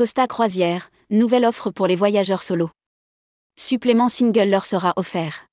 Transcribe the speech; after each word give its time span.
Costa 0.00 0.26
Croisière, 0.26 0.90
nouvelle 1.10 1.44
offre 1.44 1.70
pour 1.70 1.86
les 1.86 1.94
voyageurs 1.94 2.42
solo. 2.42 2.70
Supplément 3.58 4.08
single 4.08 4.48
leur 4.48 4.64
sera 4.64 4.94
offert. 4.96 5.48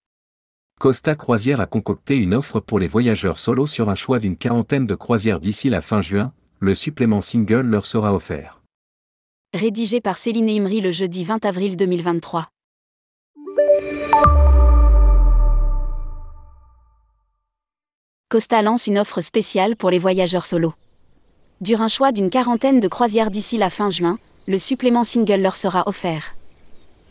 Costa 0.79 1.15
Croisière 1.15 1.60
a 1.60 1.65
concocté 1.65 2.15
une 2.15 2.33
offre 2.33 2.62
pour 2.62 2.79
les 2.79 2.88
voyageurs 2.88 3.40
solo 3.40 3.68
sur 3.68 3.90
un 3.90 3.96
choix 3.96 4.19
d'une 4.19 4.37
quarantaine 4.37 4.87
de 4.87 4.96
croisières 4.96 5.41
d'ici 5.41 5.69
la 5.69 5.81
fin 5.81 6.01
juin, 6.01 6.31
le 6.62 6.73
supplément 6.76 7.19
single 7.19 7.65
leur 7.65 7.86
sera 7.86 8.13
offert. 8.13 8.62
Rédigé 9.54 9.99
par 9.99 10.18
Céline 10.18 10.50
Imri 10.50 10.79
le 10.79 10.94
jeudi 10.94 11.26
20 11.26 11.44
avril 11.44 11.76
2023. 11.76 12.47
Costa 18.30 18.62
lance 18.62 18.88
une 18.88 18.98
offre 18.98 19.20
spéciale 19.20 19.76
pour 19.76 19.90
les 19.90 20.00
voyageurs 20.00 20.45
solo. 20.45 20.73
Dure 21.59 21.82
un 21.82 21.90
choix 21.90 22.14
d'une 22.14 22.30
quarantaine 22.30 22.80
de 22.80 22.88
croisières 22.88 23.30
d'ici 23.30 23.58
la 23.58 23.70
fin 23.70 23.90
juin, 23.90 24.18
le 24.48 24.58
supplément 24.58 25.04
single 25.04 25.42
leur 25.42 25.58
sera 25.58 25.84
offert. 25.88 26.34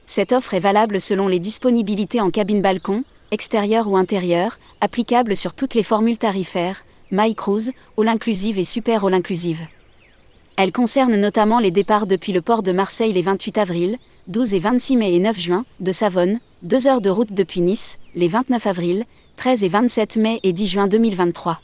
Cette 0.07 0.33
offre 0.33 0.55
est 0.55 0.61
valable 0.61 1.01
selon 1.01 1.29
les 1.29 1.39
disponibilités 1.39 2.21
en 2.21 2.31
cabine 2.31 2.63
balcon, 2.63 3.05
extérieure 3.31 3.89
ou 3.89 3.97
intérieure, 3.97 4.59
applicable 4.81 5.37
sur 5.37 5.53
toutes 5.53 5.75
les 5.75 5.83
formules 5.83 6.17
tarifaires, 6.17 6.85
My 7.11 7.35
Cruise, 7.35 7.73
All 7.99 8.09
Inclusive 8.09 8.59
et 8.59 8.65
Super 8.65 9.05
All 9.05 9.15
Inclusive. 9.15 9.61
Elle 10.57 10.73
concerne 10.73 11.17
notamment 11.17 11.59
les 11.59 11.71
départs 11.71 12.07
depuis 12.07 12.33
le 12.33 12.41
port 12.41 12.63
de 12.63 12.73
Marseille 12.73 13.13
les 13.13 13.23
28 13.23 13.59
avril, 13.59 13.99
12 14.29 14.55
et 14.55 14.59
26 14.59 14.97
mai 14.97 15.15
et 15.15 15.19
9 15.19 15.39
juin, 15.39 15.65
de 15.81 15.93
Savonne, 15.93 16.41
2 16.63 16.87
heures 16.87 17.01
de 17.03 17.11
route 17.11 17.33
depuis 17.33 17.61
Nice, 17.61 17.99
les 18.15 18.29
29 18.29 18.67
avril, 18.67 19.05
13 19.37 19.65
et 19.65 19.69
27 19.69 20.17
mai 20.17 20.41
et 20.43 20.55
10 20.55 20.67
juin 20.67 20.87
2023. 20.87 21.61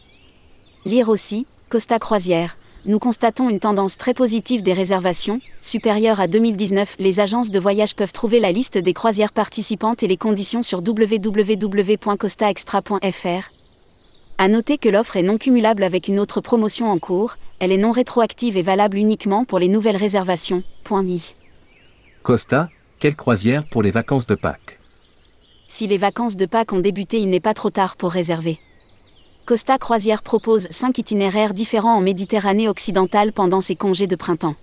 Lire 0.84 1.08
aussi, 1.08 1.46
Costa 1.70 1.98
Croisière, 1.98 2.56
nous 2.84 2.98
constatons 2.98 3.48
une 3.48 3.60
tendance 3.60 3.96
très 3.96 4.12
positive 4.12 4.64
des 4.64 4.72
réservations, 4.72 5.40
supérieure 5.60 6.18
à 6.18 6.26
2019. 6.26 6.96
Les 6.98 7.20
agences 7.20 7.52
de 7.52 7.60
voyage 7.60 7.94
peuvent 7.94 8.12
trouver 8.12 8.40
la 8.40 8.50
liste 8.50 8.76
des 8.76 8.92
croisières 8.92 9.32
participantes 9.32 10.02
et 10.02 10.08
les 10.08 10.16
conditions 10.16 10.64
sur 10.64 10.80
www.costaextra.fr. 10.80 13.52
À 14.38 14.48
noter 14.48 14.78
que 14.78 14.88
l'offre 14.88 15.16
est 15.16 15.22
non 15.22 15.38
cumulable 15.38 15.84
avec 15.84 16.08
une 16.08 16.18
autre 16.18 16.40
promotion 16.40 16.90
en 16.90 16.98
cours, 16.98 17.36
elle 17.60 17.70
est 17.70 17.76
non 17.76 17.92
rétroactive 17.92 18.56
et 18.56 18.62
valable 18.62 18.96
uniquement 18.96 19.44
pour 19.44 19.60
les 19.60 19.68
nouvelles 19.68 19.96
réservations. 19.96 20.64
Point 20.82 21.04
mi. 21.04 21.36
Costa, 22.24 22.68
quelle 22.98 23.14
croisière 23.14 23.62
pour 23.70 23.84
les 23.84 23.92
vacances 23.92 24.26
de 24.26 24.34
Pâques? 24.34 24.80
Si 25.68 25.86
les 25.86 25.98
vacances 25.98 26.34
de 26.34 26.46
Pâques 26.46 26.72
ont 26.72 26.80
débuté, 26.80 27.20
il 27.20 27.30
n'est 27.30 27.38
pas 27.38 27.54
trop 27.54 27.70
tard 27.70 27.94
pour 27.96 28.10
réserver. 28.10 28.58
Costa 29.44 29.76
Croisière 29.76 30.22
propose 30.22 30.68
5 30.70 30.98
itinéraires 30.98 31.52
différents 31.52 31.96
en 31.96 32.00
Méditerranée 32.00 32.68
occidentale 32.68 33.32
pendant 33.32 33.60
ses 33.60 33.74
congés 33.74 34.06
de 34.06 34.14
printemps. 34.14 34.54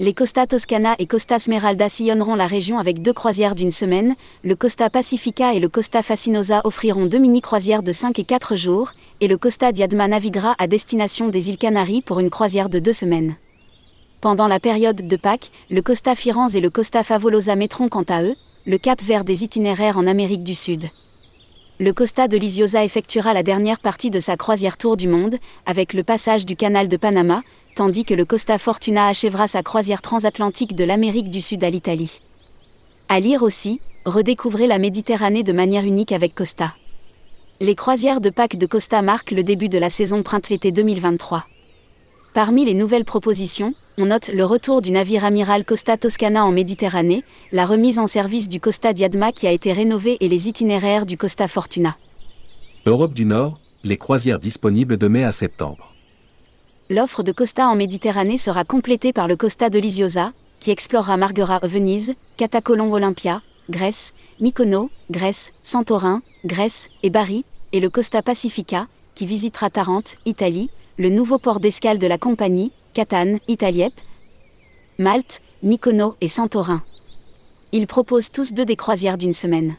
Les 0.00 0.12
Costa 0.12 0.46
Toscana 0.46 0.94
et 0.98 1.06
Costa 1.06 1.38
Smeralda 1.38 1.88
sillonneront 1.88 2.34
la 2.34 2.46
région 2.46 2.78
avec 2.78 3.00
deux 3.00 3.14
croisières 3.14 3.54
d'une 3.54 3.70
semaine, 3.70 4.14
le 4.44 4.54
Costa 4.54 4.90
Pacifica 4.90 5.54
et 5.54 5.60
le 5.60 5.70
Costa 5.70 6.02
Fascinosa 6.02 6.60
offriront 6.64 7.06
deux 7.06 7.16
mini-croisières 7.16 7.82
de 7.82 7.90
5 7.90 8.18
et 8.18 8.24
4 8.24 8.54
jours, 8.54 8.92
et 9.22 9.28
le 9.28 9.38
Costa 9.38 9.72
Diadma 9.72 10.08
naviguera 10.08 10.54
à 10.58 10.66
destination 10.66 11.28
des 11.30 11.48
îles 11.48 11.56
Canaries 11.56 12.02
pour 12.02 12.20
une 12.20 12.28
croisière 12.28 12.68
de 12.68 12.78
deux 12.78 12.92
semaines. 12.92 13.36
Pendant 14.20 14.46
la 14.46 14.60
période 14.60 15.08
de 15.08 15.16
Pâques, 15.16 15.50
le 15.70 15.80
Costa 15.80 16.14
Firenze 16.14 16.54
et 16.54 16.60
le 16.60 16.68
Costa 16.68 17.02
Favolosa 17.02 17.56
mettront 17.56 17.88
quant 17.88 18.04
à 18.10 18.22
eux, 18.22 18.34
le 18.66 18.76
cap 18.76 19.00
vers 19.00 19.24
des 19.24 19.42
itinéraires 19.42 19.96
en 19.96 20.06
Amérique 20.06 20.44
du 20.44 20.54
Sud 20.54 20.82
le 21.78 21.92
Costa 21.92 22.26
de 22.26 22.38
Lisiosa 22.38 22.84
effectuera 22.84 23.34
la 23.34 23.42
dernière 23.42 23.80
partie 23.80 24.10
de 24.10 24.18
sa 24.18 24.38
croisière 24.38 24.78
Tour 24.78 24.96
du 24.96 25.08
Monde, 25.08 25.36
avec 25.66 25.92
le 25.92 26.02
passage 26.02 26.46
du 26.46 26.56
canal 26.56 26.88
de 26.88 26.96
Panama, 26.96 27.42
tandis 27.74 28.06
que 28.06 28.14
le 28.14 28.24
Costa 28.24 28.56
Fortuna 28.56 29.08
achèvera 29.08 29.46
sa 29.46 29.62
croisière 29.62 30.00
transatlantique 30.00 30.74
de 30.74 30.84
l'Amérique 30.84 31.28
du 31.28 31.42
Sud 31.42 31.62
à 31.64 31.68
l'Italie. 31.68 32.22
À 33.10 33.20
lire 33.20 33.42
aussi, 33.42 33.80
redécouvrez 34.06 34.66
la 34.66 34.78
Méditerranée 34.78 35.42
de 35.42 35.52
manière 35.52 35.84
unique 35.84 36.12
avec 36.12 36.34
Costa. 36.34 36.74
Les 37.60 37.74
croisières 37.74 38.22
de 38.22 38.30
Pâques 38.30 38.56
de 38.56 38.66
Costa 38.66 39.02
marquent 39.02 39.32
le 39.32 39.44
début 39.44 39.68
de 39.68 39.78
la 39.78 39.90
saison 39.90 40.22
printemps-été 40.22 40.72
2023. 40.72 41.44
Parmi 42.32 42.64
les 42.64 42.74
nouvelles 42.74 43.04
propositions, 43.04 43.74
on 43.98 44.06
note 44.06 44.28
le 44.28 44.44
retour 44.44 44.82
du 44.82 44.90
navire 44.90 45.24
amiral 45.24 45.64
Costa 45.64 45.96
Toscana 45.96 46.44
en 46.44 46.52
Méditerranée, 46.52 47.24
la 47.50 47.64
remise 47.64 47.98
en 47.98 48.06
service 48.06 48.48
du 48.48 48.60
Costa 48.60 48.92
Diadma 48.92 49.32
qui 49.32 49.46
a 49.46 49.52
été 49.52 49.72
rénové 49.72 50.18
et 50.20 50.28
les 50.28 50.48
itinéraires 50.48 51.06
du 51.06 51.16
Costa 51.16 51.48
Fortuna. 51.48 51.96
Europe 52.84 53.14
du 53.14 53.24
Nord, 53.24 53.58
les 53.84 53.96
croisières 53.96 54.38
disponibles 54.38 54.98
de 54.98 55.08
mai 55.08 55.24
à 55.24 55.32
septembre. 55.32 55.94
L'offre 56.90 57.22
de 57.22 57.32
Costa 57.32 57.66
en 57.68 57.74
Méditerranée 57.74 58.36
sera 58.36 58.64
complétée 58.64 59.12
par 59.12 59.28
le 59.28 59.36
Costa 59.36 59.70
de 59.70 59.78
Lisiosa, 59.78 60.32
qui 60.60 60.70
explorera 60.70 61.16
Marghera 61.16 61.60
Venise, 61.62 62.14
Catacolon 62.36 62.92
Olympia, 62.92 63.40
Grèce, 63.70 64.12
Mykonos, 64.40 64.90
Grèce, 65.10 65.52
Santorin, 65.62 66.22
Grèce 66.44 66.88
et 67.02 67.10
Bari, 67.10 67.44
et 67.72 67.80
le 67.80 67.90
Costa 67.90 68.22
Pacifica, 68.22 68.88
qui 69.14 69.26
visitera 69.26 69.70
Tarente, 69.70 70.16
Italie, 70.26 70.68
le 70.98 71.08
nouveau 71.08 71.38
port 71.38 71.60
d'escale 71.60 71.98
de 71.98 72.06
la 72.06 72.18
compagnie, 72.18 72.72
Catane, 72.96 73.40
Italiep, 73.46 73.92
Malte, 74.98 75.42
Mykonos 75.62 76.14
et 76.22 76.28
Santorin. 76.28 76.82
Ils 77.72 77.86
proposent 77.86 78.32
tous 78.32 78.54
deux 78.54 78.64
des 78.64 78.74
croisières 78.74 79.18
d'une 79.18 79.34
semaine. 79.34 79.76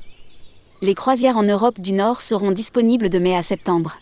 Les 0.84 0.94
croisières 0.94 1.36
en 1.36 1.42
Europe 1.42 1.80
du 1.80 1.94
Nord 1.94 2.22
seront 2.22 2.52
disponibles 2.52 3.10
de 3.10 3.18
mai 3.18 3.36
à 3.36 3.42
septembre. 3.42 3.98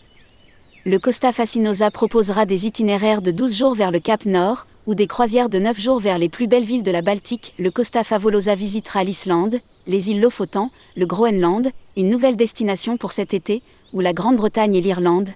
Le 0.84 0.98
Costa 0.98 1.32
Fascinosa 1.32 1.90
proposera 1.90 2.44
des 2.44 2.66
itinéraires 2.66 3.22
de 3.22 3.30
12 3.30 3.56
jours 3.56 3.74
vers 3.74 3.90
le 3.90 4.00
Cap 4.00 4.26
Nord, 4.26 4.66
ou 4.86 4.94
des 4.94 5.06
croisières 5.06 5.48
de 5.48 5.60
9 5.60 5.80
jours 5.80 5.98
vers 5.98 6.18
les 6.18 6.28
plus 6.28 6.46
belles 6.46 6.64
villes 6.64 6.82
de 6.82 6.90
la 6.90 7.00
Baltique. 7.00 7.54
Le 7.58 7.70
Costa 7.70 8.04
Favolosa 8.04 8.54
visitera 8.54 9.02
l'Islande, 9.02 9.60
les 9.86 10.10
îles 10.10 10.20
Lofoten, 10.20 10.68
le 10.94 11.06
Groenland, 11.06 11.70
une 11.96 12.10
nouvelle 12.10 12.36
destination 12.36 12.98
pour 12.98 13.12
cet 13.12 13.32
été, 13.32 13.62
ou 13.94 14.00
la 14.00 14.12
Grande-Bretagne 14.12 14.74
et 14.74 14.82
l'Irlande, 14.82 15.30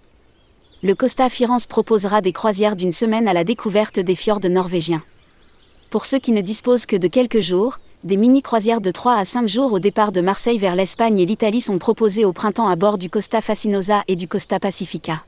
le 0.83 0.95
Costa 0.95 1.29
Firenze 1.29 1.67
proposera 1.67 2.23
des 2.23 2.33
croisières 2.33 2.75
d'une 2.75 2.93
semaine 2.93 3.29
à 3.29 3.35
la 3.35 3.45
découverte 3.45 4.01
des 4.01 4.15
fjords 4.15 4.41
norvégiens. 4.49 5.03
Pour 5.91 6.07
ceux 6.07 6.19
qui 6.19 6.33
ne 6.33 6.41
disposent 6.41 6.87
que 6.87 6.97
de 6.97 7.09
quelques 7.09 7.41
jours, 7.41 7.81
des 8.03 8.17
mini-croisières 8.17 8.81
de 8.81 8.91
3 8.91 9.17
à 9.17 9.25
5 9.27 9.47
jours 9.47 9.75
au 9.75 9.79
départ 9.79 10.11
de 10.11 10.23
Marseille 10.23 10.57
vers 10.57 10.75
l'Espagne 10.75 11.19
et 11.19 11.27
l'Italie 11.27 11.61
sont 11.61 11.79
proposées 11.79 12.25
au 12.25 12.33
printemps 12.33 12.69
à 12.69 12.77
bord 12.77 12.97
du 12.97 13.11
Costa 13.11 13.43
Fascinosa 13.43 14.05
et 14.09 14.17
du 14.17 14.27
Costa 14.27 14.59
Pacifica. 14.59 15.23